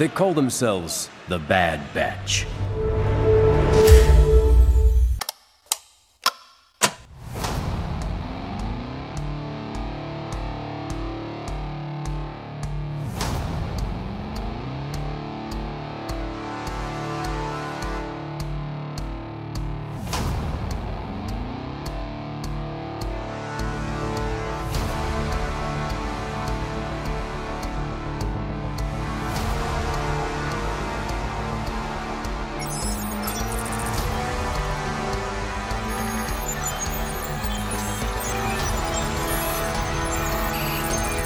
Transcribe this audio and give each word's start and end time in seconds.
They 0.00 0.08
call 0.08 0.32
themselves 0.32 1.10
the 1.28 1.38
Bad 1.38 1.78
Batch. 1.92 2.46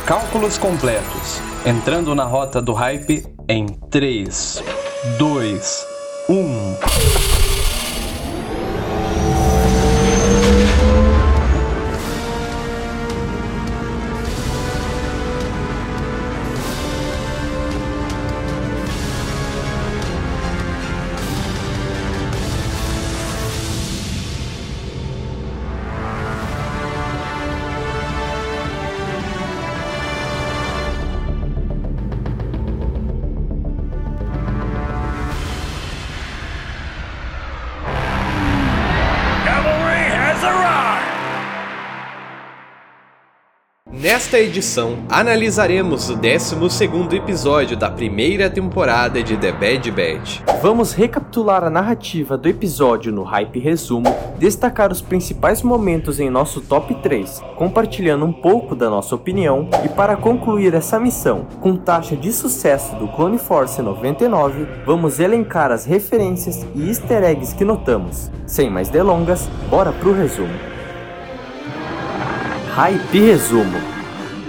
Cálculos 0.06 0.58
completos. 0.58 1.40
Entrando 1.64 2.14
na 2.14 2.24
rota 2.24 2.60
do 2.60 2.74
hype 2.74 3.24
em 3.48 3.64
3, 3.88 4.62
2, 5.16 5.93
Nesta 44.04 44.38
edição, 44.38 44.98
analisaremos 45.08 46.10
o 46.10 46.18
12º 46.18 47.14
episódio 47.14 47.74
da 47.74 47.90
primeira 47.90 48.50
temporada 48.50 49.22
de 49.22 49.34
The 49.34 49.50
Bad 49.50 49.90
Batch. 49.90 50.42
Vamos 50.60 50.92
recapitular 50.92 51.64
a 51.64 51.70
narrativa 51.70 52.36
do 52.36 52.46
episódio 52.46 53.10
no 53.10 53.22
Hype 53.22 53.58
Resumo, 53.58 54.14
destacar 54.38 54.92
os 54.92 55.00
principais 55.00 55.62
momentos 55.62 56.20
em 56.20 56.28
nosso 56.28 56.60
top 56.60 56.94
3, 56.96 57.40
compartilhando 57.56 58.26
um 58.26 58.32
pouco 58.34 58.76
da 58.76 58.90
nossa 58.90 59.14
opinião 59.14 59.70
e 59.82 59.88
para 59.88 60.18
concluir 60.18 60.74
essa 60.74 61.00
missão, 61.00 61.46
com 61.62 61.74
taxa 61.74 62.14
de 62.14 62.30
sucesso 62.30 62.94
do 62.96 63.08
Clone 63.08 63.38
Force 63.38 63.80
99, 63.80 64.66
vamos 64.84 65.18
elencar 65.18 65.72
as 65.72 65.86
referências 65.86 66.66
e 66.74 66.90
easter 66.90 67.24
eggs 67.24 67.54
que 67.54 67.64
notamos. 67.64 68.30
Sem 68.46 68.68
mais 68.68 68.90
delongas, 68.90 69.48
bora 69.70 69.92
pro 69.92 70.12
resumo. 70.12 70.52
Hype 72.74 73.20
Resumo 73.20 73.93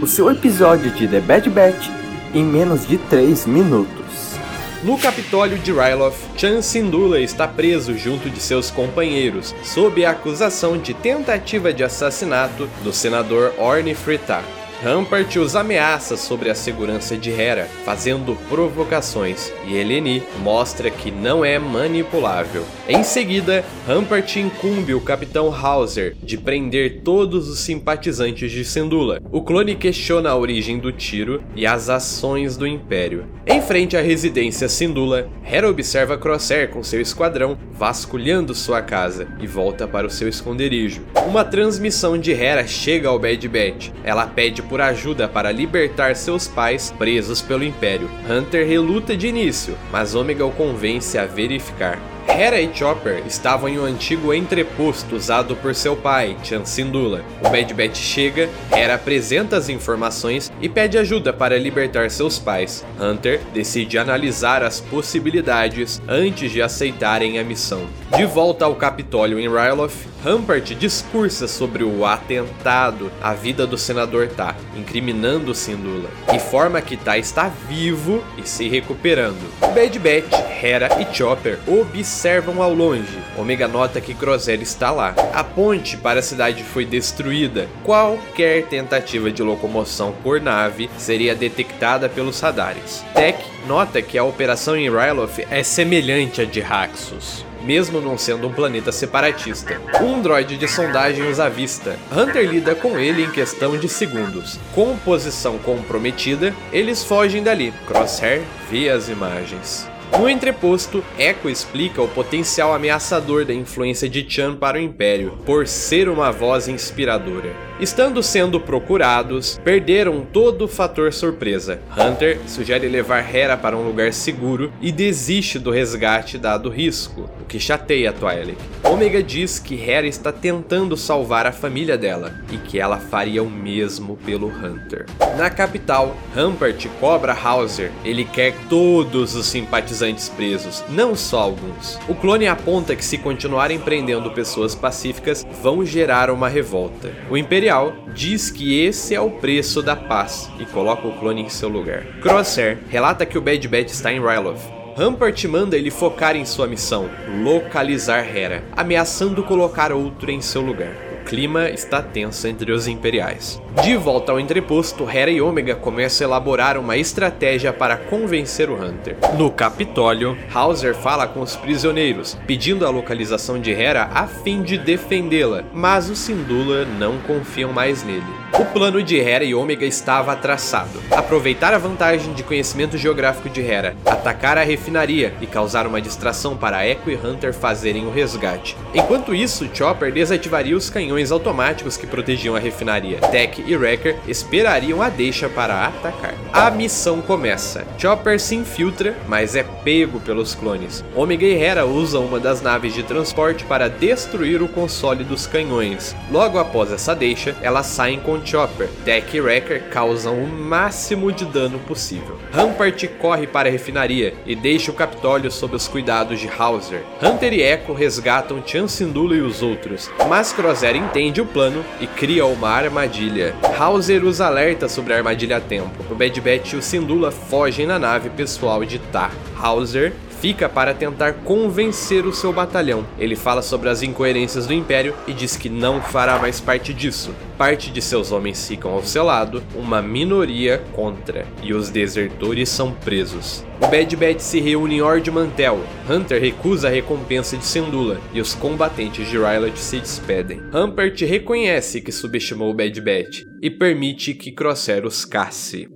o 0.01 0.07
seu 0.07 0.29
episódio 0.29 0.91
de 0.91 1.07
The 1.07 1.21
Bad 1.21 1.49
Batch 1.49 1.89
em 2.33 2.43
menos 2.43 2.85
de 2.85 2.97
3 2.97 3.45
minutos. 3.45 4.35
No 4.83 4.99
Capitólio 4.99 5.57
de 5.57 5.71
Ryloth, 5.71 6.17
Chan 6.35 6.61
Syndulla 6.61 7.19
está 7.19 7.47
preso 7.47 7.97
junto 7.97 8.29
de 8.29 8.39
seus 8.39 8.69
companheiros, 8.69 9.55
sob 9.63 10.05
a 10.05 10.11
acusação 10.11 10.77
de 10.77 10.93
tentativa 10.93 11.73
de 11.73 11.83
assassinato 11.83 12.69
do 12.83 12.91
senador 12.91 13.53
Orne 13.57 13.95
Fritar. 13.95 14.43
Rampart 14.83 15.35
os 15.37 15.55
ameaça 15.55 16.17
sobre 16.17 16.49
a 16.49 16.55
segurança 16.55 17.17
de 17.17 17.31
Hera, 17.31 17.67
fazendo 17.83 18.37
provocações, 18.49 19.51
e 19.65 19.75
Eleni 19.75 20.21
mostra 20.43 20.91
que 20.91 21.09
não 21.09 21.43
é 21.43 21.57
manipulável. 21.57 22.63
Em 22.87 23.03
seguida, 23.03 23.63
Rampart 23.87 24.35
incumbe 24.35 24.93
o 24.93 25.01
Capitão 25.01 25.53
Hauser 25.53 26.15
de 26.21 26.37
prender 26.37 27.01
todos 27.03 27.47
os 27.47 27.59
simpatizantes 27.59 28.51
de 28.51 28.65
Syndulla. 28.65 29.21
O 29.31 29.41
clone 29.41 29.75
questiona 29.75 30.29
a 30.29 30.37
origem 30.37 30.77
do 30.77 30.91
tiro 30.91 31.41
e 31.55 31.65
as 31.65 31.89
ações 31.89 32.57
do 32.57 32.67
Império. 32.67 33.25
Em 33.47 33.61
frente 33.61 33.95
à 33.95 34.01
residência 34.01 34.67
Syndulla, 34.67 35.29
Hera 35.43 35.69
observa 35.69 36.17
Crosshair 36.17 36.69
com 36.69 36.83
seu 36.83 36.99
esquadrão 36.99 37.57
vasculhando 37.71 38.53
sua 38.53 38.81
casa 38.81 39.27
e 39.39 39.47
volta 39.47 39.87
para 39.87 40.07
o 40.07 40.09
seu 40.09 40.27
esconderijo. 40.27 41.01
Uma 41.27 41.43
transmissão 41.43 42.17
de 42.17 42.31
Hera 42.31 42.65
chega 42.67 43.09
ao 43.09 43.19
Bad 43.19 43.47
Batch. 43.47 43.89
Ela 44.03 44.27
pede 44.27 44.61
por 44.65 44.81
ajuda 44.81 45.27
para 45.27 45.51
libertar 45.51 46.15
seus 46.15 46.47
pais 46.47 46.93
presos 46.97 47.41
pelo 47.41 47.63
Império. 47.63 48.09
Hunter 48.29 48.67
reluta 48.67 49.15
de 49.15 49.27
início, 49.27 49.77
mas 49.91 50.15
Omega 50.15 50.45
o 50.45 50.51
convence 50.51 51.17
a 51.17 51.25
verificar. 51.25 51.99
Hera 52.27 52.59
e 52.59 52.69
Chopper 52.73 53.23
estavam 53.25 53.69
em 53.69 53.79
um 53.79 53.85
antigo 53.85 54.33
entreposto 54.33 55.15
usado 55.15 55.55
por 55.55 55.73
seu 55.73 55.95
pai, 55.95 56.35
Chan 56.43 56.65
Syndulla. 56.65 57.23
O 57.39 57.49
Bad 57.49 57.73
Batch 57.73 57.97
chega, 57.97 58.49
Hera 58.71 58.95
apresenta 58.95 59.55
as 59.55 59.69
informações 59.69 60.51
e 60.61 60.67
pede 60.67 60.97
ajuda 60.97 61.31
para 61.31 61.57
libertar 61.57 62.09
seus 62.09 62.37
pais. 62.37 62.85
Hunter 62.99 63.39
decide 63.53 63.97
analisar 63.97 64.63
as 64.63 64.81
possibilidades 64.81 66.01
antes 66.07 66.51
de 66.51 66.61
aceitarem 66.61 67.39
a 67.39 67.43
missão. 67.43 67.87
De 68.17 68.25
volta 68.25 68.65
ao 68.65 68.75
Capitólio 68.75 69.39
em 69.39 69.47
Ryloth, 69.47 70.14
Rampart 70.25 70.73
discursa 70.73 71.47
sobre 71.47 71.83
o 71.83 72.03
atentado 72.03 73.11
à 73.21 73.35
vida 73.35 73.67
do 73.67 73.77
senador 73.77 74.27
Ta, 74.27 74.55
incriminando 74.75 75.53
Syndulla, 75.53 76.09
informa 76.33 76.81
que 76.81 76.97
Ta 76.97 77.15
está 77.15 77.47
vivo 77.47 78.23
e 78.35 78.41
se 78.41 78.67
recuperando. 78.67 79.37
Bad 79.61 79.99
Batch, 79.99 80.33
Hera 80.63 80.89
e 80.99 81.15
Chopper 81.15 81.59
observam 81.67 82.59
ao 82.59 82.73
longe. 82.73 83.19
Omega 83.37 83.67
nota 83.67 84.01
que 84.01 84.15
Crosshair 84.15 84.63
está 84.63 84.89
lá. 84.89 85.13
A 85.31 85.43
ponte 85.43 85.95
para 85.95 86.21
a 86.21 86.23
cidade 86.23 86.63
foi 86.63 86.85
destruída. 86.85 87.69
Qualquer 87.83 88.65
tentativa 88.65 89.29
de 89.29 89.43
locomoção 89.43 90.11
por 90.23 90.41
nave 90.41 90.89
seria 90.97 91.35
detectada 91.35 92.09
pelos 92.09 92.39
radares. 92.39 93.05
Tech 93.13 93.37
nota 93.67 94.01
que 94.01 94.17
a 94.17 94.23
operação 94.23 94.75
em 94.75 94.89
Ryloth 94.89 95.37
é 95.51 95.61
semelhante 95.61 96.41
à 96.41 96.45
de 96.45 96.61
Raxus 96.61 97.45
mesmo 97.65 97.99
não 97.99 98.17
sendo 98.17 98.47
um 98.47 98.53
planeta 98.53 98.91
separatista. 98.91 99.81
Um 100.01 100.21
droide 100.21 100.57
de 100.57 100.67
sondagem 100.67 101.27
os 101.27 101.39
avista. 101.39 101.97
Hunter 102.11 102.47
lida 102.49 102.75
com 102.75 102.97
ele 102.99 103.23
em 103.23 103.31
questão 103.31 103.77
de 103.77 103.89
segundos. 103.89 104.59
Com 104.73 104.95
posição 104.97 105.57
comprometida, 105.57 106.53
eles 106.71 107.03
fogem 107.03 107.41
dali. 107.41 107.73
Crosshair 107.87 108.43
vê 108.69 108.89
as 108.89 109.09
imagens. 109.09 109.94
No 110.11 110.29
entreposto, 110.29 111.03
Echo 111.19 111.49
explica 111.49 112.01
o 112.01 112.07
potencial 112.07 112.73
ameaçador 112.73 113.43
da 113.43 113.53
influência 113.53 114.07
de 114.07 114.25
Chan 114.27 114.55
para 114.55 114.77
o 114.77 114.81
Império, 114.81 115.37
por 115.45 115.67
ser 115.67 116.07
uma 116.07 116.31
voz 116.31 116.67
inspiradora. 116.67 117.51
Estando 117.77 118.23
sendo 118.23 118.57
procurados, 118.57 119.59
perderam 119.61 120.21
todo 120.21 120.63
o 120.63 120.67
fator 120.67 121.11
surpresa. 121.11 121.81
Hunter 121.97 122.39
sugere 122.47 122.87
levar 122.87 123.35
Hera 123.35 123.57
para 123.57 123.75
um 123.75 123.85
lugar 123.85 124.13
seguro 124.13 124.71
e 124.79 124.93
desiste 124.93 125.59
do 125.59 125.71
resgate 125.71 126.37
dado 126.37 126.69
risco, 126.69 127.29
o 127.41 127.43
que 127.43 127.59
chateia 127.59 128.13
Twilight. 128.13 128.57
Omega 128.83 129.21
diz 129.21 129.59
que 129.59 129.75
Hera 129.75 130.07
está 130.07 130.31
tentando 130.31 130.95
salvar 130.95 131.45
a 131.45 131.51
família 131.51 131.97
dela 131.97 132.39
e 132.49 132.57
que 132.57 132.79
ela 132.79 132.97
faria 132.97 133.43
o 133.43 133.49
mesmo 133.49 134.15
pelo 134.25 134.47
Hunter. 134.47 135.05
Na 135.37 135.49
capital, 135.49 136.15
Rampart 136.33 136.87
cobra 137.01 137.33
Hauser. 137.33 137.91
Ele 138.05 138.23
quer 138.23 138.55
todos 138.69 139.35
os 139.35 139.47
simpatizantes 139.47 139.94
presos, 140.29 140.83
não 140.89 141.15
só 141.15 141.39
alguns. 141.39 141.99
O 142.07 142.15
clone 142.15 142.47
aponta 142.47 142.95
que 142.95 143.05
se 143.05 143.17
continuarem 143.17 143.79
prendendo 143.79 144.31
pessoas 144.31 144.75
pacíficas, 144.75 145.45
vão 145.61 145.85
gerar 145.85 146.29
uma 146.29 146.49
revolta. 146.49 147.11
O 147.29 147.37
Imperial 147.37 147.93
diz 148.13 148.49
que 148.49 148.79
esse 148.79 149.13
é 149.13 149.21
o 149.21 149.31
preço 149.31 149.81
da 149.81 149.95
paz 149.95 150.49
e 150.59 150.65
coloca 150.65 151.07
o 151.07 151.17
clone 151.17 151.43
em 151.43 151.49
seu 151.49 151.69
lugar. 151.69 152.03
Crosshair 152.21 152.79
relata 152.89 153.25
que 153.25 153.37
o 153.37 153.41
Bad 153.41 153.67
Batch 153.67 153.91
está 153.91 154.11
em 154.11 154.19
Ryloth. 154.19 154.61
Rampart 154.97 155.43
manda 155.45 155.75
ele 155.75 155.91
focar 155.91 156.37
em 156.37 156.45
sua 156.45 156.67
missão, 156.67 157.09
localizar 157.43 158.25
Hera, 158.25 158.63
ameaçando 158.77 159.43
colocar 159.43 159.91
outro 159.91 160.31
em 160.31 160.39
seu 160.39 160.61
lugar 160.61 161.04
clima 161.25 161.69
está 161.69 162.01
tenso 162.01 162.47
entre 162.47 162.71
os 162.71 162.87
imperiais. 162.87 163.61
De 163.83 163.97
volta 163.97 164.31
ao 164.31 164.39
entreposto, 164.39 165.09
Hera 165.09 165.31
e 165.31 165.41
Omega 165.41 165.75
começam 165.75 166.25
a 166.25 166.29
elaborar 166.29 166.77
uma 166.77 166.95
estratégia 166.95 167.73
para 167.73 167.97
convencer 167.97 168.69
o 168.69 168.75
Hunter. 168.75 169.17
No 169.37 169.51
Capitólio, 169.51 170.37
Hauser 170.53 170.95
fala 170.95 171.27
com 171.27 171.41
os 171.41 171.55
prisioneiros, 171.55 172.37
pedindo 172.45 172.85
a 172.85 172.89
localização 172.89 173.59
de 173.59 173.71
Hera 173.71 174.09
a 174.13 174.27
fim 174.27 174.61
de 174.61 174.77
defendê-la, 174.77 175.63
mas 175.73 176.09
os 176.09 176.19
Syndulla 176.19 176.85
não 176.85 177.17
confiam 177.19 177.73
mais 177.73 178.03
nele. 178.03 178.44
O 178.57 178.63
plano 178.63 179.03
de 179.03 179.19
Hera 179.19 179.43
e 179.43 179.53
Ômega 179.53 179.85
estava 179.85 180.33
traçado. 180.33 181.01
Aproveitar 181.11 181.73
a 181.73 181.77
vantagem 181.77 182.33
de 182.33 182.41
conhecimento 182.41 182.97
geográfico 182.97 183.49
de 183.49 183.61
Hera, 183.61 183.97
atacar 184.05 184.57
a 184.57 184.63
refinaria 184.63 185.33
e 185.41 185.45
causar 185.45 185.85
uma 185.85 186.01
distração 186.01 186.55
para 186.55 186.87
Echo 186.87 187.09
e 187.09 187.15
Hunter 187.15 187.53
fazerem 187.53 188.05
o 188.05 188.11
resgate. 188.11 188.77
Enquanto 188.93 189.35
isso, 189.35 189.69
Chopper 189.73 190.13
desativaria 190.13 190.77
os 190.77 190.89
canhões 190.89 191.33
automáticos 191.33 191.97
que 191.97 192.07
protegiam 192.07 192.55
a 192.55 192.59
refinaria. 192.59 193.17
Tech 193.17 193.61
e 193.65 193.75
Wrecker 193.75 194.19
esperariam 194.25 195.01
a 195.01 195.09
deixa 195.09 195.49
para 195.49 195.87
atacar. 195.87 196.33
A 196.55 196.71
missão 196.71 197.21
começa. 197.21 197.85
Chopper 197.97 198.39
se 198.39 198.55
infiltra, 198.55 199.13
mas 199.27 199.57
é 199.57 199.63
pego 199.83 200.21
pelos 200.21 200.55
clones. 200.55 201.03
Ômega 201.13 201.45
e 201.45 201.53
Hera 201.53 201.85
usam 201.85 202.25
uma 202.25 202.39
das 202.39 202.61
naves 202.61 202.93
de 202.93 203.03
transporte 203.03 203.65
para 203.65 203.89
destruir 203.89 204.61
o 204.61 204.69
console 204.69 205.25
dos 205.25 205.45
canhões. 205.45 206.15
Logo 206.31 206.57
após 206.57 206.93
essa 206.93 207.13
deixa, 207.13 207.57
elas 207.61 207.87
saem 207.87 208.21
com 208.21 208.39
Chopper. 208.45 208.87
Tech 209.03 209.35
e 209.35 209.41
Wrecker 209.41 209.89
causam 209.89 210.41
o 210.41 210.47
máximo 210.47 211.29
de 211.29 211.43
dano 211.43 211.77
possível. 211.79 212.39
Rampart 212.53 213.05
corre 213.19 213.47
para 213.47 213.67
a 213.67 213.71
refinaria 213.71 214.33
e 214.45 214.55
deixa 214.55 214.91
o 214.91 214.95
Capitólio 214.95 215.51
sob 215.51 215.75
os 215.75 215.89
cuidados 215.89 216.39
de 216.39 216.49
Hauser. 216.57 217.03
Hunter 217.21 217.51
e 217.51 217.61
Echo 217.61 217.91
resgatam 217.91 218.63
Chan 218.65 218.87
Syndulla 218.87 219.35
e 219.35 219.41
os 219.41 219.61
outros, 219.61 220.09
mas 220.29 220.53
Crosshair 220.53 220.95
entende 220.95 221.41
o 221.41 221.45
plano 221.45 221.83
e 221.99 222.07
cria 222.07 222.45
uma 222.45 222.69
armadilha. 222.69 223.53
Hauser 223.77 224.23
os 224.23 224.39
alerta 224.39 224.87
sobre 224.87 225.11
a 225.11 225.17
armadilha 225.17 225.57
a 225.57 225.59
tempo. 225.59 225.91
O 226.09 226.15
Bad 226.15 226.44
Batch 226.45 226.73
e 226.73 226.75
o 226.75 226.81
Syndulla 226.81 227.31
fogem 227.31 227.87
na 227.87 227.97
nave 227.97 228.29
pessoal 228.29 228.85
de 228.85 228.99
Ta. 228.99 229.31
Hauser 229.59 230.13
fica 230.45 230.69
para 230.69 230.93
tentar 230.93 231.33
convencer 231.43 232.23
o 232.23 232.31
seu 232.31 232.53
batalhão. 232.53 233.03
Ele 233.17 233.35
fala 233.35 233.63
sobre 233.63 233.89
as 233.89 234.03
incoerências 234.03 234.67
do 234.67 234.75
Império 234.75 235.15
e 235.25 235.33
diz 235.33 235.57
que 235.57 235.69
não 235.69 235.99
fará 235.99 236.37
mais 236.37 236.61
parte 236.61 236.93
disso. 236.93 237.33
Parte 237.57 237.89
de 237.89 237.99
seus 237.99 238.31
homens 238.31 238.67
ficam 238.67 238.91
ao 238.91 239.03
seu 239.03 239.23
lado, 239.23 239.63
uma 239.73 240.03
minoria 240.03 240.83
contra, 240.93 241.47
e 241.63 241.73
os 241.73 241.89
desertores 241.89 242.69
são 242.69 242.91
presos. 242.91 243.65
O 243.81 243.87
Bad 243.87 244.15
Batch 244.15 244.41
se 244.41 244.59
reúne 244.59 244.97
em 244.97 245.01
Ord 245.01 245.31
Mantel. 245.31 245.79
Hunter 246.07 246.39
recusa 246.39 246.89
a 246.89 246.91
recompensa 246.91 247.57
de 247.57 247.65
Syndulla 247.65 248.21
e 248.31 248.39
os 248.39 248.53
combatentes 248.53 249.27
de 249.27 249.39
Rylat 249.39 249.75
se 249.79 249.99
despedem. 249.99 250.61
Humpert 250.71 251.19
reconhece 251.21 252.01
que 252.01 252.11
subestimou 252.11 252.69
o 252.69 252.73
Bad 252.75 253.01
Batch 253.01 253.41
e 253.63 253.71
permite 253.71 254.35
que 254.35 254.51
Crosshair 254.51 255.07
os 255.07 255.25
casse. 255.25 255.89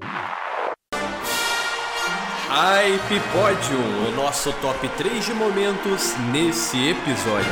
Hype 2.51 3.21
Podium, 3.31 4.07
o 4.07 4.15
nosso 4.15 4.51
top 4.53 4.89
3 4.97 5.23
de 5.23 5.33
momentos 5.35 6.15
nesse 6.33 6.89
episódio. 6.89 7.51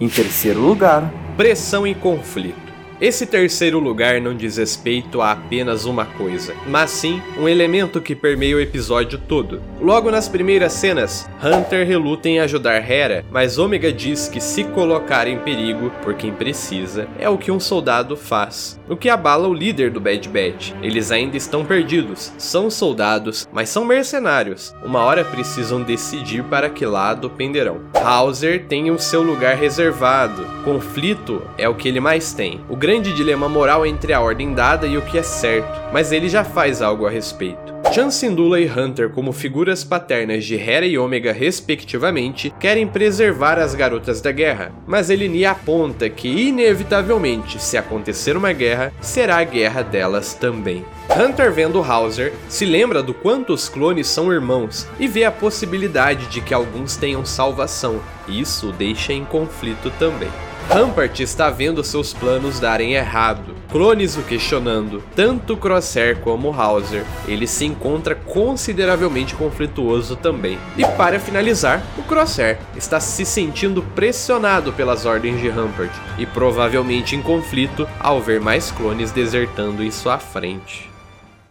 Em 0.00 0.08
terceiro 0.08 0.58
lugar, 0.58 1.08
Pressão 1.36 1.86
e 1.86 1.94
conflito. 1.94 2.69
Esse 3.00 3.24
terceiro 3.24 3.78
lugar 3.78 4.20
não 4.20 4.34
diz 4.34 4.58
respeito 4.58 5.22
a 5.22 5.32
apenas 5.32 5.86
uma 5.86 6.04
coisa, 6.04 6.54
mas 6.66 6.90
sim 6.90 7.22
um 7.38 7.48
elemento 7.48 7.98
que 7.98 8.14
permeia 8.14 8.54
o 8.54 8.60
episódio 8.60 9.18
todo. 9.18 9.62
Logo 9.80 10.10
nas 10.10 10.28
primeiras 10.28 10.74
cenas, 10.74 11.26
Hunter 11.42 11.86
reluta 11.86 12.28
em 12.28 12.40
ajudar 12.40 12.90
Hera, 12.90 13.24
mas 13.30 13.56
Omega 13.56 13.90
diz 13.90 14.28
que 14.28 14.38
se 14.38 14.64
colocar 14.64 15.26
em 15.26 15.38
perigo 15.38 15.90
por 16.02 16.12
quem 16.12 16.30
precisa 16.30 17.08
é 17.18 17.26
o 17.26 17.38
que 17.38 17.50
um 17.50 17.58
soldado 17.58 18.18
faz, 18.18 18.78
o 18.86 18.94
que 18.94 19.08
abala 19.08 19.48
o 19.48 19.54
líder 19.54 19.90
do 19.90 19.98
Bad 19.98 20.28
Batch. 20.28 20.72
Eles 20.82 21.10
ainda 21.10 21.38
estão 21.38 21.64
perdidos, 21.64 22.34
são 22.36 22.68
soldados, 22.68 23.48
mas 23.50 23.70
são 23.70 23.82
mercenários. 23.82 24.74
Uma 24.84 25.00
hora 25.04 25.24
precisam 25.24 25.82
decidir 25.82 26.44
para 26.44 26.68
que 26.68 26.84
lado 26.84 27.30
penderão. 27.30 27.80
Hauser 27.94 28.66
tem 28.66 28.90
o 28.90 28.98
seu 28.98 29.22
lugar 29.22 29.56
reservado. 29.56 30.44
Conflito 30.64 31.40
é 31.56 31.66
o 31.66 31.74
que 31.74 31.88
ele 31.88 32.00
mais 32.00 32.34
tem. 32.34 32.60
O 32.68 32.76
grande 32.90 33.12
dilema 33.12 33.48
moral 33.48 33.86
entre 33.86 34.12
a 34.12 34.20
ordem 34.20 34.52
dada 34.52 34.84
e 34.84 34.98
o 34.98 35.02
que 35.02 35.16
é 35.16 35.22
certo, 35.22 35.80
mas 35.92 36.10
ele 36.10 36.28
já 36.28 36.42
faz 36.42 36.82
algo 36.82 37.06
a 37.06 37.10
respeito. 37.10 37.72
Chan 37.94 38.10
Syndulla 38.10 38.60
e 38.60 38.68
Hunter, 38.68 39.10
como 39.10 39.32
figuras 39.32 39.84
paternas 39.84 40.44
de 40.44 40.56
Hera 40.56 40.84
e 40.84 40.98
Omega 40.98 41.32
respectivamente, 41.32 42.52
querem 42.58 42.88
preservar 42.88 43.60
as 43.60 43.76
garotas 43.76 44.20
da 44.20 44.32
guerra, 44.32 44.72
mas 44.88 45.08
Eleni 45.08 45.46
aponta 45.46 46.10
que 46.10 46.26
inevitavelmente, 46.26 47.62
se 47.62 47.78
acontecer 47.78 48.36
uma 48.36 48.52
guerra, 48.52 48.92
será 49.00 49.36
a 49.36 49.44
guerra 49.44 49.82
delas 49.82 50.34
também. 50.34 50.84
Hunter 51.16 51.52
vendo 51.52 51.80
Hauser, 51.80 52.32
se 52.48 52.64
lembra 52.64 53.04
do 53.04 53.14
quanto 53.14 53.52
os 53.52 53.68
clones 53.68 54.08
são 54.08 54.32
irmãos 54.32 54.84
e 54.98 55.06
vê 55.06 55.24
a 55.24 55.30
possibilidade 55.30 56.26
de 56.26 56.40
que 56.40 56.52
alguns 56.52 56.96
tenham 56.96 57.24
salvação. 57.24 58.00
Isso 58.26 58.70
o 58.70 58.72
deixa 58.72 59.12
em 59.12 59.24
conflito 59.24 59.92
também. 59.96 60.49
Rampart 60.70 61.18
está 61.18 61.50
vendo 61.50 61.82
seus 61.82 62.14
planos 62.14 62.60
darem 62.60 62.92
errado. 62.92 63.56
Clones 63.72 64.16
o 64.16 64.22
questionando, 64.22 65.02
tanto 65.16 65.56
Crosshair 65.56 66.20
como 66.20 66.52
Hauser. 66.52 67.04
Ele 67.26 67.44
se 67.44 67.64
encontra 67.64 68.14
consideravelmente 68.14 69.34
conflituoso 69.34 70.14
também. 70.14 70.60
E 70.78 70.84
para 70.96 71.18
finalizar, 71.18 71.82
o 71.98 72.04
Crosshair 72.04 72.56
está 72.76 73.00
se 73.00 73.24
sentindo 73.24 73.82
pressionado 73.96 74.72
pelas 74.72 75.04
ordens 75.06 75.40
de 75.40 75.48
Rampart 75.48 75.90
e 76.16 76.24
provavelmente 76.24 77.16
em 77.16 77.20
conflito 77.20 77.84
ao 77.98 78.20
ver 78.20 78.40
mais 78.40 78.70
clones 78.70 79.10
desertando 79.10 79.82
em 79.82 79.90
sua 79.90 80.18
frente. 80.18 80.88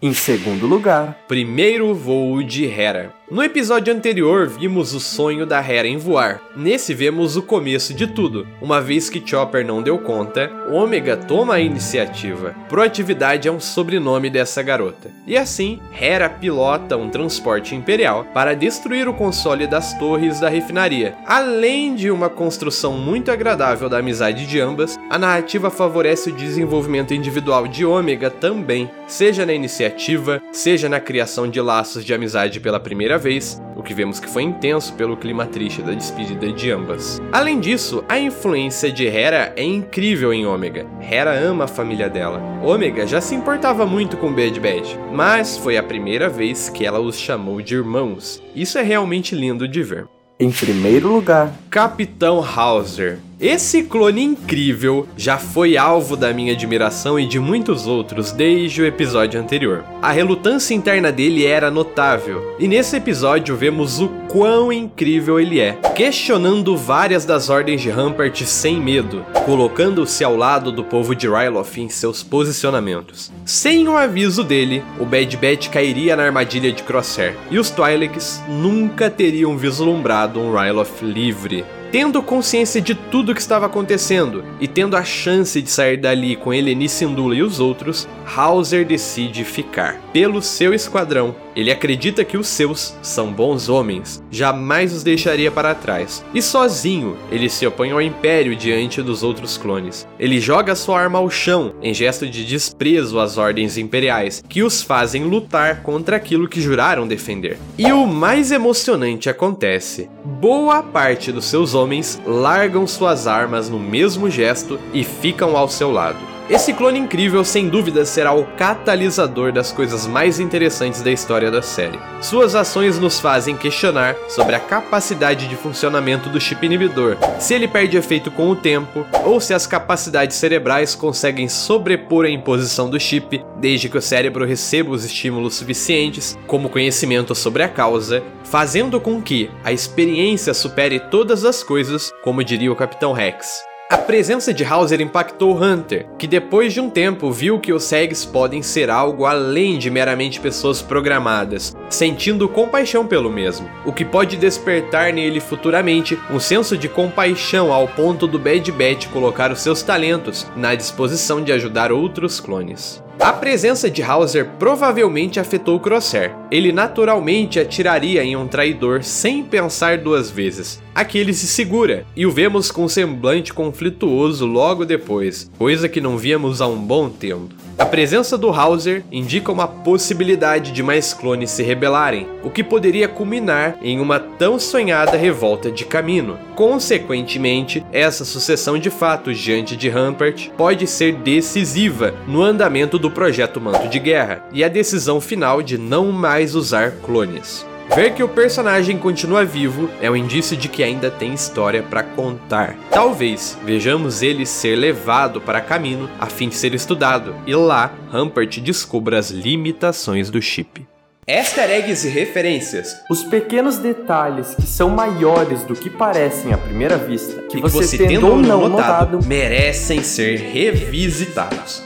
em 0.01 0.13
segundo 0.13 0.65
lugar, 0.65 1.25
Primeiro 1.27 1.93
voo 1.93 2.41
de 2.41 2.65
Hera. 2.65 3.18
No 3.31 3.43
episódio 3.43 3.93
anterior, 3.93 4.47
vimos 4.47 4.95
o 4.95 4.99
sonho 4.99 5.45
da 5.45 5.59
Hera 5.59 5.87
em 5.87 5.97
voar. 5.97 6.41
Nesse, 6.55 6.95
vemos 6.95 7.37
o 7.37 7.43
começo 7.43 7.93
de 7.93 8.07
tudo. 8.07 8.47
Uma 8.59 8.81
vez 8.81 9.07
que 9.07 9.21
Chopper 9.23 9.63
não 9.63 9.83
deu 9.83 9.99
conta, 9.99 10.51
Ômega 10.71 11.15
toma 11.15 11.53
a 11.53 11.59
iniciativa. 11.59 12.55
Proatividade 12.67 13.47
é 13.47 13.51
um 13.51 13.59
sobrenome 13.59 14.31
dessa 14.31 14.63
garota. 14.63 15.11
E 15.27 15.37
assim, 15.37 15.79
Hera 16.01 16.27
pilota 16.27 16.97
um 16.97 17.07
transporte 17.07 17.75
imperial 17.75 18.25
para 18.33 18.55
destruir 18.55 19.07
o 19.07 19.13
console 19.13 19.67
das 19.67 19.95
torres 19.99 20.39
da 20.39 20.49
refinaria. 20.49 21.13
Além 21.27 21.93
de 21.93 22.09
uma 22.09 22.29
construção 22.29 22.93
muito 22.93 23.29
agradável 23.29 23.87
da 23.87 23.99
amizade 23.99 24.47
de 24.47 24.59
ambas, 24.59 24.97
a 25.07 25.19
narrativa 25.19 25.69
favorece 25.69 26.31
o 26.31 26.35
desenvolvimento 26.35 27.13
individual 27.13 27.67
de 27.67 27.85
Ômega 27.85 28.31
também, 28.31 28.89
seja 29.07 29.45
na 29.45 29.53
iniciativa, 29.53 30.41
seja 30.51 30.89
na 30.89 30.99
criação 30.99 31.47
de 31.47 31.61
laços 31.61 32.03
de 32.03 32.11
amizade 32.11 32.59
pela 32.59 32.79
primeira 32.79 33.18
vez, 33.19 33.61
o 33.75 33.83
que 33.83 33.93
vemos 33.93 34.19
que 34.19 34.27
foi 34.27 34.41
intenso 34.41 34.93
pelo 34.93 35.15
clima 35.15 35.45
triste 35.45 35.81
da 35.83 35.93
despedida 35.93 36.51
de 36.51 36.71
ambas. 36.71 37.21
Além 37.31 37.59
disso, 37.59 38.03
a 38.09 38.17
influência 38.17 38.91
de 38.91 39.05
Hera 39.05 39.53
é 39.55 39.63
incrível 39.63 40.33
em 40.33 40.47
Ômega. 40.47 40.87
Hera 40.99 41.37
ama 41.37 41.65
a 41.65 41.67
família 41.67 42.09
dela. 42.09 42.41
Ômega 42.63 43.05
já 43.05 43.21
se 43.21 43.35
importava 43.35 43.85
muito 43.85 44.17
com 44.17 44.33
Bad 44.33 44.59
Batch, 44.59 44.95
mas 45.11 45.57
foi 45.57 45.77
a 45.77 45.83
primeira 45.83 46.27
vez 46.27 46.69
que 46.69 46.85
ela 46.85 46.99
os 46.99 47.19
chamou 47.19 47.61
de 47.61 47.75
irmãos. 47.75 48.41
Isso 48.55 48.77
é 48.77 48.81
realmente 48.81 49.35
lindo 49.35 49.67
de 49.67 49.83
ver. 49.83 50.07
em 50.39 50.51
primeiro 50.51 51.11
lugar, 51.13 51.53
Capitão 51.69 52.41
Hauser. 52.43 53.19
Esse 53.39 53.83
clone 53.83 54.21
incrível 54.21 55.07
já 55.15 55.37
foi 55.37 55.77
alvo 55.77 56.17
da 56.17 56.33
minha 56.33 56.51
admiração 56.51 57.17
e 57.17 57.25
de 57.25 57.39
muitos 57.39 57.87
outros 57.87 58.33
desde 58.33 58.81
o 58.81 58.85
episódio 58.85 59.39
anterior. 59.39 59.85
A 60.01 60.11
relutância 60.11 60.73
interna 60.73 61.09
dele 61.09 61.45
era 61.45 61.71
notável, 61.71 62.57
e 62.59 62.67
nesse 62.67 62.97
episódio 62.97 63.55
vemos 63.55 64.01
o 64.01 64.09
quão 64.27 64.73
incrível 64.73 65.39
ele 65.39 65.61
é, 65.61 65.77
questionando 65.95 66.75
várias 66.75 67.23
das 67.23 67.49
ordens 67.49 67.79
de 67.79 67.89
Rampart 67.89 68.41
sem 68.41 68.77
medo, 68.77 69.25
colocando-se 69.45 70.21
ao 70.21 70.35
lado 70.35 70.69
do 70.69 70.83
povo 70.83 71.15
de 71.15 71.29
Ryloth 71.29 71.77
em 71.77 71.87
seus 71.87 72.21
posicionamentos. 72.21 73.31
Sem 73.45 73.87
o 73.87 73.95
aviso 73.95 74.43
dele, 74.43 74.83
o 74.99 75.05
Bad 75.05 75.37
Batch 75.37 75.69
cairia 75.69 76.13
na 76.13 76.23
armadilha 76.23 76.73
de 76.73 76.83
Crosshair, 76.83 77.37
e 77.49 77.57
os 77.57 77.69
Twi'leks 77.69 78.43
nunca 78.49 79.09
teriam 79.09 79.57
vislumbrado 79.57 80.41
um 80.41 80.53
Ryloth 80.53 81.01
livre. 81.01 81.63
Tendo 81.91 82.21
consciência 82.21 82.79
de 82.79 82.93
tudo 82.93 83.31
o 83.31 83.35
que 83.35 83.41
estava 83.41 83.65
acontecendo 83.65 84.43
e 84.59 84.67
tendo 84.67 84.95
a 84.95 85.03
chance 85.03 85.59
de 85.59 85.71
sair 85.71 85.97
dali 85.97 86.35
com 86.35 86.53
Eleni 86.53 86.87
Syndulla 86.87 87.33
e 87.33 87.41
os 87.41 87.59
outros, 87.59 88.07
Hauser 88.35 88.85
decide 88.85 89.43
ficar. 89.43 89.99
Pelo 90.13 90.39
seu 90.39 90.71
esquadrão, 90.71 91.35
ele 91.59 91.71
acredita 91.71 92.23
que 92.23 92.37
os 92.37 92.47
seus 92.47 92.95
são 93.01 93.33
bons 93.33 93.67
homens, 93.67 94.23
jamais 94.31 94.93
os 94.93 95.03
deixaria 95.03 95.51
para 95.51 95.75
trás. 95.75 96.23
E 96.33 96.41
sozinho, 96.41 97.17
ele 97.29 97.49
se 97.49 97.67
opõe 97.67 97.91
ao 97.91 98.01
Império 98.01 98.55
diante 98.55 99.01
dos 99.01 99.23
outros 99.23 99.57
clones. 99.57 100.07
Ele 100.17 100.39
joga 100.39 100.73
sua 100.73 101.01
arma 101.01 101.19
ao 101.19 101.29
chão, 101.29 101.73
em 101.81 101.93
gesto 101.93 102.25
de 102.29 102.45
desprezo 102.45 103.19
às 103.19 103.37
ordens 103.37 103.77
imperiais, 103.77 104.41
que 104.47 104.63
os 104.63 104.81
fazem 104.81 105.25
lutar 105.25 105.83
contra 105.83 106.15
aquilo 106.15 106.47
que 106.47 106.61
juraram 106.61 107.05
defender. 107.05 107.57
E 107.77 107.91
o 107.91 108.07
mais 108.07 108.53
emocionante 108.53 109.29
acontece: 109.29 110.09
boa 110.23 110.81
parte 110.81 111.29
dos 111.29 111.43
seus 111.43 111.73
homens 111.73 112.21
largam 112.25 112.87
suas 112.87 113.27
armas 113.27 113.69
no 113.69 113.79
mesmo 113.79 114.29
gesto 114.29 114.79
e 114.93 115.03
ficam 115.03 115.57
ao 115.57 115.67
seu 115.67 115.91
lado. 115.91 116.38
Esse 116.49 116.73
clone 116.73 116.97
incrível, 116.97 117.45
sem 117.45 117.69
dúvida, 117.69 118.03
será 118.03 118.33
o 118.33 118.43
catalisador 118.43 119.51
das 119.51 119.71
coisas 119.71 120.07
mais 120.07 120.39
interessantes 120.39 120.99
da 121.03 121.11
história 121.11 121.51
da 121.51 121.61
série. 121.61 121.99
Suas 122.21 122.55
ações 122.55 122.97
nos 122.97 123.19
fazem 123.19 123.55
questionar 123.55 124.15
sobre 124.27 124.55
a 124.55 124.59
capacidade 124.59 125.47
de 125.47 125.55
funcionamento 125.55 126.27
do 126.27 126.41
chip 126.41 126.65
inibidor, 126.65 127.17
se 127.39 127.53
ele 127.53 127.67
perde 127.67 127.97
efeito 127.97 128.31
com 128.31 128.49
o 128.49 128.55
tempo, 128.55 129.05
ou 129.23 129.39
se 129.39 129.53
as 129.53 129.67
capacidades 129.67 130.37
cerebrais 130.37 130.95
conseguem 130.95 131.47
sobrepor 131.47 132.25
a 132.25 132.29
imposição 132.31 132.89
do 132.89 132.99
chip, 132.99 133.45
desde 133.57 133.87
que 133.87 133.99
o 133.99 134.01
cérebro 134.01 134.43
receba 134.43 134.89
os 134.89 135.05
estímulos 135.05 135.53
suficientes, 135.53 136.35
como 136.47 136.67
conhecimento 136.67 137.35
sobre 137.35 137.61
a 137.61 137.69
causa, 137.69 138.23
fazendo 138.43 138.99
com 138.99 139.21
que 139.21 139.51
a 139.63 139.71
experiência 139.71 140.55
supere 140.55 140.99
todas 140.99 141.45
as 141.45 141.61
coisas, 141.61 142.11
como 142.23 142.43
diria 142.43 142.71
o 142.71 142.75
Capitão 142.75 143.13
Rex. 143.13 143.68
A 143.91 143.97
presença 143.97 144.53
de 144.53 144.63
Hauser 144.63 145.01
impactou 145.01 145.59
Hunter, 145.59 146.07
que 146.15 146.27
depois 146.27 146.71
de 146.71 146.79
um 146.79 146.91
tempo 146.91 147.31
viu 147.31 147.59
que 147.59 147.73
os 147.73 147.85
Segs 147.85 148.23
podem 148.23 148.61
ser 148.61 148.87
algo 148.87 149.25
além 149.25 149.79
de 149.79 149.89
meramente 149.89 150.39
pessoas 150.39 150.79
programadas, 150.79 151.75
sentindo 151.89 152.47
compaixão 152.47 153.05
pelo 153.05 153.29
mesmo, 153.29 153.69
o 153.85 153.91
que 153.91 154.05
pode 154.05 154.37
despertar 154.37 155.11
nele 155.13 155.39
futuramente 155.39 156.17
um 156.31 156.39
senso 156.39 156.77
de 156.77 156.87
compaixão 156.87 157.73
ao 157.73 157.87
ponto 157.87 158.27
do 158.27 158.39
Bad 158.39 158.71
Batch 158.71 159.07
colocar 159.07 159.51
os 159.51 159.61
seus 159.61 159.81
talentos 159.81 160.47
na 160.55 160.75
disposição 160.75 161.43
de 161.43 161.51
ajudar 161.51 161.91
outros 161.91 162.39
clones. 162.39 163.03
A 163.19 163.33
presença 163.33 163.89
de 163.89 164.01
Hauser 164.01 164.47
provavelmente 164.57 165.41
afetou 165.41 165.77
Crosshair. 165.77 166.33
Ele 166.49 166.71
naturalmente 166.71 167.59
atiraria 167.59 168.23
em 168.23 168.37
um 168.37 168.47
traidor 168.47 169.03
sem 169.03 169.43
pensar 169.43 169.97
duas 169.97 170.31
vezes. 170.31 170.81
Aqui 170.95 171.17
ele 171.17 171.33
se 171.33 171.45
segura 171.45 172.05
e 172.15 172.25
o 172.25 172.31
vemos 172.31 172.71
com 172.71 172.85
um 172.85 172.87
semblante 172.87 173.53
conflituoso 173.53 174.45
logo 174.45 174.85
depois, 174.85 175.51
coisa 175.57 175.89
que 175.89 175.99
não 175.99 176.17
víamos 176.17 176.61
há 176.61 176.67
um 176.67 176.77
bom 176.77 177.09
tempo. 177.09 177.53
A 177.79 177.85
presença 177.85 178.37
do 178.37 178.49
Hauser 178.49 179.05
indica 179.09 179.53
uma 179.53 179.65
possibilidade 179.65 180.73
de 180.73 180.83
mais 180.83 181.13
clones 181.13 181.49
se 181.49 181.63
rebelarem, 181.63 182.27
o 182.43 182.49
que 182.49 182.61
poderia 182.61 183.07
culminar 183.07 183.77
em 183.81 184.01
uma 184.01 184.19
tão 184.19 184.59
sonhada 184.59 185.15
revolta 185.15 185.71
de 185.71 185.85
Camino. 185.85 186.37
Consequentemente, 186.55 187.83
essa 187.93 188.25
sucessão 188.25 188.77
de 188.77 188.89
fatos 188.89 189.39
diante 189.39 189.77
de 189.77 189.87
Rampart 189.87 190.49
pode 190.57 190.85
ser 190.87 191.13
decisiva 191.13 192.13
no 192.27 192.43
andamento 192.43 192.99
do 192.99 193.09
projeto 193.09 193.61
Manto 193.61 193.87
de 193.87 193.97
Guerra 193.97 194.45
e 194.51 194.61
a 194.61 194.67
decisão 194.67 195.21
final 195.21 195.61
de 195.61 195.77
não 195.77 196.11
mais 196.11 196.55
usar 196.55 196.91
clones. 197.01 197.65
Ver 197.95 198.13
que 198.13 198.21
o 198.21 198.29
personagem 198.29 198.97
continua 198.97 199.43
vivo 199.43 199.89
é 199.99 200.09
um 200.09 200.15
indício 200.15 200.55
de 200.55 200.69
que 200.69 200.83
ainda 200.83 201.09
tem 201.09 201.33
história 201.33 201.81
para 201.81 202.03
contar. 202.03 202.75
Talvez 202.91 203.57
vejamos 203.65 204.21
ele 204.21 204.45
ser 204.45 204.75
levado 204.75 205.41
para 205.41 205.59
caminho 205.59 206.07
a 206.19 206.27
fim 206.27 206.49
de 206.49 206.55
ser 206.55 206.75
estudado, 206.75 207.35
e 207.47 207.55
lá 207.55 207.91
Rampart 208.11 208.59
descubra 208.59 209.17
as 209.17 209.31
limitações 209.31 210.29
do 210.29 210.39
chip. 210.41 210.87
Easter 211.27 211.69
eggs 211.69 212.07
e 212.07 212.09
referências. 212.09 212.95
Os 213.09 213.23
pequenos 213.23 213.77
detalhes 213.77 214.55
que 214.55 214.65
são 214.65 214.89
maiores 214.89 215.63
do 215.63 215.75
que 215.75 215.89
parecem 215.89 216.53
à 216.53 216.57
primeira 216.57 216.97
vista, 216.97 217.41
que, 217.43 217.57
que 217.57 217.61
você, 217.61 217.83
você 217.83 217.97
tendo 217.97 218.27
ou 218.27 218.37
não 218.37 218.69
notado, 218.69 219.17
notado, 219.17 219.27
merecem 219.27 220.01
ser 220.03 220.39
revisitados. 220.39 221.83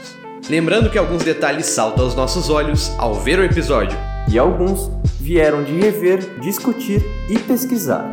Lembrando 0.48 0.90
que 0.90 0.98
alguns 0.98 1.22
detalhes 1.24 1.66
saltam 1.66 2.04
aos 2.04 2.14
nossos 2.14 2.50
olhos 2.50 2.92
ao 2.98 3.14
ver 3.14 3.38
o 3.38 3.44
episódio. 3.44 3.98
e 4.28 4.38
alguns 4.38 4.90
vieram 5.24 5.64
de 5.64 5.72
rever, 5.72 6.38
discutir 6.38 7.02
e 7.30 7.38
pesquisar. 7.38 8.10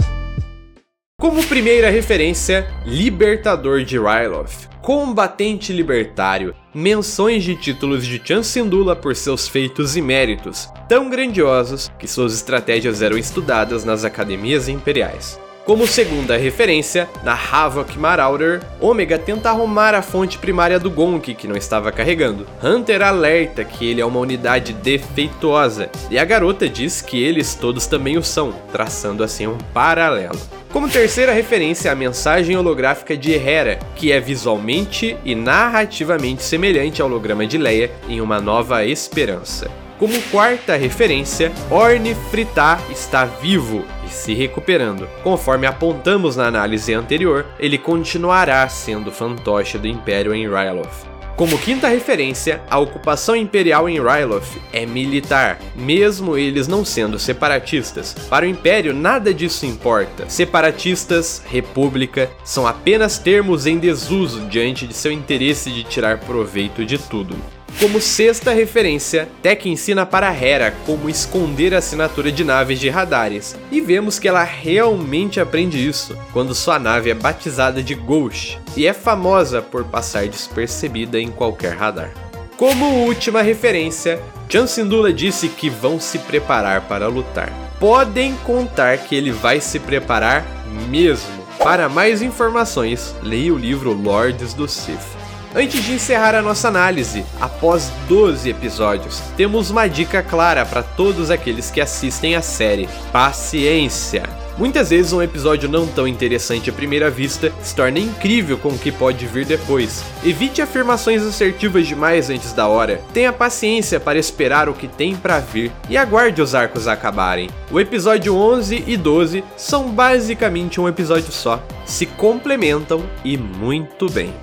Como 1.20 1.44
primeira 1.44 1.90
referência, 1.90 2.66
Libertador 2.86 3.84
de 3.84 4.00
Ryloth, 4.00 4.70
combatente 4.82 5.74
libertário, 5.74 6.56
menções 6.74 7.44
de 7.44 7.54
títulos 7.58 8.06
de 8.06 8.20
Chan 8.24 8.42
Syndulla 8.44 8.96
por 8.96 9.14
seus 9.14 9.46
feitos 9.46 9.98
e 9.98 10.02
méritos, 10.02 10.70
tão 10.88 11.10
grandiosos 11.10 11.92
que 12.00 12.08
suas 12.08 12.34
estratégias 12.34 13.02
eram 13.02 13.18
estudadas 13.18 13.84
nas 13.84 14.06
academias 14.06 14.70
imperiais. 14.70 15.38
Como 15.66 15.86
segunda 15.86 16.36
referência, 16.38 17.08
na 17.24 17.34
Havoc 17.34 17.96
Marauder, 17.98 18.62
Omega 18.80 19.20
tenta 19.20 19.50
arrumar 19.50 19.94
a 19.94 20.02
fonte 20.02 20.40
primária 20.40 20.80
do 20.80 20.90
Gonk 20.90 21.36
que 21.36 21.48
não 21.48 21.56
estava 21.56 21.92
carregando. 21.92 22.48
Hunter 22.64 23.04
alerta 23.04 23.64
que 23.64 23.88
ele 23.88 24.02
é 24.02 24.06
uma 24.06 24.20
unidade 24.20 24.74
defeituosa, 24.74 25.90
e 26.10 26.18
a 26.18 26.26
garota 26.26 26.68
diz 26.68 27.00
que 27.00 27.24
eles 27.24 27.54
todos 27.54 27.86
também 27.86 28.18
o 28.18 28.24
são, 28.24 28.54
traçando 28.72 29.24
assim 29.24 29.46
um 29.46 29.58
paralelo. 29.72 30.40
Como 30.72 30.90
terceira 30.90 31.32
referência, 31.32 31.92
a 31.92 31.96
mensagem 31.96 32.58
holográfica 32.58 33.16
de 33.16 33.34
Hera, 33.34 33.78
que 33.96 34.12
é 34.12 34.20
visualmente 34.20 35.16
e 35.24 35.36
narrativamente 35.36 36.42
semelhante 36.42 37.02
ao 37.02 37.08
holograma 37.08 37.46
de 37.46 37.58
Leia 37.58 37.92
em 38.10 38.20
Uma 38.20 38.42
Nova 38.42 38.84
Esperança. 38.84 39.70
Como 40.02 40.20
quarta 40.32 40.76
referência, 40.76 41.52
Orne 41.70 42.16
Fritar 42.32 42.82
está 42.90 43.24
vivo 43.24 43.86
e 44.04 44.10
se 44.10 44.34
recuperando. 44.34 45.08
Conforme 45.22 45.68
apontamos 45.68 46.36
na 46.36 46.48
análise 46.48 46.92
anterior, 46.92 47.46
ele 47.60 47.78
continuará 47.78 48.68
sendo 48.68 49.12
fantoche 49.12 49.78
do 49.78 49.88
Império 49.88 50.34
em 50.34 50.50
Ryloth. 50.50 51.06
Como 51.36 51.56
quinta 51.60 51.88
referência, 51.88 52.64
a 52.68 52.80
ocupação 52.80 53.36
imperial 53.36 53.88
em 53.88 54.02
Ryloth 54.02 54.58
é 54.74 54.88
militar, 54.88 55.60
mesmo 55.76 56.36
eles 56.36 56.68
não 56.68 56.84
sendo 56.84 57.20
separatistas. 57.20 58.16
Para 58.28 58.48
o 58.48 58.50
Império, 58.50 58.96
nada 58.96 59.32
disso 59.32 59.68
importa. 59.68 60.28
Separatistas, 60.28 61.44
república, 61.46 62.28
são 62.44 62.66
apenas 62.66 63.20
termos 63.20 63.68
em 63.68 63.78
desuso 63.78 64.48
diante 64.48 64.88
de 64.88 64.96
seu 64.96 65.12
interesse 65.12 65.70
de 65.70 65.84
tirar 65.84 66.22
proveito 66.22 66.84
de 66.84 66.98
tudo. 66.98 67.36
Como 67.80 68.00
sexta 68.00 68.52
referência, 68.52 69.28
Tech 69.42 69.68
ensina 69.68 70.06
para 70.06 70.32
Hera 70.32 70.72
como 70.86 71.10
esconder 71.10 71.74
a 71.74 71.80
assinatura 71.80 72.32
de 72.32 72.44
naves 72.44 72.80
de 72.80 72.90
radares, 72.90 73.56
e 73.72 73.82
vemos 73.82 74.20
que 74.20 74.28
ela 74.28 74.44
realmente 74.44 75.40
aprende 75.40 75.84
isso 75.86 76.16
quando 76.32 76.54
sua 76.54 76.78
nave 76.78 77.10
é 77.10 77.14
batizada 77.14 77.82
de 77.82 77.96
Ghost 77.96 78.60
e 78.78 78.86
é 78.86 78.94
famosa 78.94 79.62
por 79.62 79.84
passar 79.86 80.28
despercebida 80.28 81.20
em 81.20 81.32
qualquer 81.32 81.76
radar. 81.76 82.12
Como 82.56 83.06
última 83.06 83.42
referência, 83.42 84.22
Chan 84.48 84.68
Syndulla 84.68 85.12
disse 85.12 85.50
que 85.50 85.68
vão 85.68 86.00
se 86.00 86.20
preparar 86.20 86.82
para 86.82 87.08
lutar. 87.08 87.52
Podem 87.80 88.36
contar 88.44 89.00
que 89.00 89.16
ele 89.16 89.32
vai 89.32 89.60
se 89.60 89.80
preparar 89.80 90.46
mesmo. 90.88 91.42
Para 91.58 91.90
mais 91.90 92.22
informações, 92.22 93.16
leia 93.24 93.52
o 93.52 93.58
livro 93.58 93.94
Lords 93.94 94.54
do 94.54 94.68
Sith. 94.68 95.21
Antes 95.54 95.84
de 95.84 95.94
encerrar 95.94 96.34
a 96.34 96.42
nossa 96.42 96.70
análise, 96.70 97.26
após 97.40 97.92
12 98.08 98.50
episódios, 98.50 99.22
temos 99.36 99.70
uma 99.70 99.86
dica 99.86 100.24
clara 100.24 100.66
para 100.66 100.82
todos 100.82 101.30
aqueles 101.30 101.70
que 101.70 101.82
assistem 101.82 102.36
a 102.36 102.42
série: 102.42 102.88
paciência. 103.12 104.24
Muitas 104.58 104.92
vezes 104.92 105.12
um 105.12 105.22
episódio 105.22 105.68
não 105.68 105.88
tão 105.88 106.08
interessante 106.08 106.70
à 106.70 106.74
primeira 106.74 107.10
vista 107.10 107.52
se 107.62 107.76
torna 107.76 108.00
incrível 108.00 108.58
com 108.58 108.70
o 108.70 108.78
que 108.78 108.92
pode 108.92 109.26
vir 109.26 109.46
depois. 109.46 110.04
Evite 110.24 110.62
afirmações 110.62 111.24
assertivas 111.24 111.88
demais 111.88 112.30
antes 112.30 112.54
da 112.54 112.68
hora. 112.68 113.02
Tenha 113.14 113.34
paciência 113.34 114.00
para 114.00 114.20
esperar 114.20 114.70
o 114.70 114.74
que 114.74 114.88
tem 114.88 115.16
para 115.16 115.40
vir 115.40 115.72
e 115.90 115.98
aguarde 115.98 116.42
os 116.42 116.54
arcos 116.54 116.88
acabarem. 116.88 117.50
O 117.72 117.80
episódio 117.80 118.36
11 118.36 118.84
e 118.88 118.96
12 118.96 119.44
são 119.58 119.90
basicamente 119.90 120.80
um 120.80 120.88
episódio 120.88 121.32
só. 121.32 121.62
Se 121.86 122.06
complementam 122.06 123.04
e 123.24 123.38
muito 123.38 124.10
bem. 124.10 124.34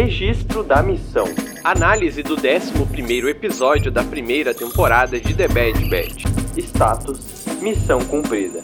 Registro 0.00 0.62
da 0.62 0.80
missão. 0.80 1.24
Análise 1.64 2.22
do 2.22 2.36
11º 2.36 3.26
episódio 3.26 3.90
da 3.90 4.04
primeira 4.04 4.54
temporada 4.54 5.18
de 5.18 5.34
The 5.34 5.48
Bad 5.48 5.90
Batch. 5.90 6.24
Status: 6.56 7.46
Missão 7.60 7.98
cumprida. 8.04 8.62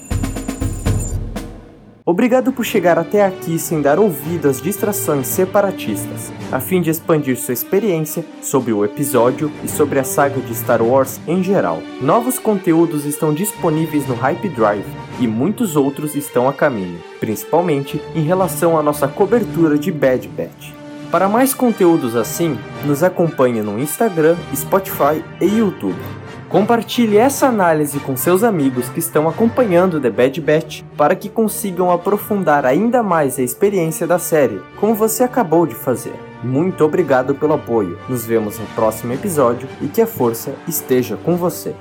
Obrigado 2.06 2.52
por 2.52 2.64
chegar 2.64 3.00
até 3.00 3.24
aqui 3.24 3.58
sem 3.58 3.82
dar 3.82 3.98
ouvido 3.98 4.48
às 4.48 4.62
distrações 4.62 5.26
separatistas, 5.26 6.32
a 6.52 6.60
fim 6.60 6.80
de 6.80 6.90
expandir 6.90 7.36
sua 7.36 7.52
experiência 7.52 8.24
sobre 8.40 8.72
o 8.72 8.84
episódio 8.84 9.50
e 9.64 9.68
sobre 9.68 9.98
a 9.98 10.04
saga 10.04 10.40
de 10.40 10.54
Star 10.54 10.84
Wars 10.84 11.20
em 11.26 11.42
geral. 11.42 11.82
Novos 12.00 12.38
conteúdos 12.38 13.04
estão 13.04 13.34
disponíveis 13.34 14.06
no 14.06 14.14
Hype 14.14 14.50
Drive 14.50 14.86
e 15.18 15.26
muitos 15.26 15.74
outros 15.74 16.14
estão 16.14 16.48
a 16.48 16.52
caminho, 16.52 17.00
principalmente 17.18 18.00
em 18.14 18.22
relação 18.22 18.78
à 18.78 18.82
nossa 18.84 19.08
cobertura 19.08 19.76
de 19.76 19.90
Bad 19.90 20.28
Batch. 20.28 20.83
Para 21.10 21.28
mais 21.28 21.54
conteúdos 21.54 22.16
assim, 22.16 22.58
nos 22.84 23.02
acompanhe 23.02 23.62
no 23.62 23.78
Instagram, 23.78 24.36
Spotify 24.54 25.24
e 25.40 25.46
YouTube. 25.46 26.00
Compartilhe 26.48 27.16
essa 27.16 27.48
análise 27.48 27.98
com 27.98 28.16
seus 28.16 28.44
amigos 28.44 28.88
que 28.88 29.00
estão 29.00 29.28
acompanhando 29.28 30.00
The 30.00 30.10
Bad 30.10 30.40
Batch 30.40 30.82
para 30.96 31.16
que 31.16 31.28
consigam 31.28 31.90
aprofundar 31.90 32.64
ainda 32.64 33.02
mais 33.02 33.38
a 33.38 33.42
experiência 33.42 34.06
da 34.06 34.18
série, 34.18 34.62
como 34.78 34.94
você 34.94 35.24
acabou 35.24 35.66
de 35.66 35.74
fazer. 35.74 36.14
Muito 36.44 36.84
obrigado 36.84 37.34
pelo 37.34 37.54
apoio. 37.54 37.98
Nos 38.08 38.24
vemos 38.24 38.58
no 38.58 38.66
próximo 38.66 39.12
episódio 39.12 39.66
e 39.80 39.88
que 39.88 40.00
a 40.00 40.06
força 40.06 40.54
esteja 40.68 41.16
com 41.16 41.36
você. 41.36 41.74